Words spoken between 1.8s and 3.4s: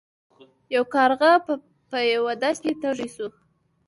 په یوه دښته کې تږی شو.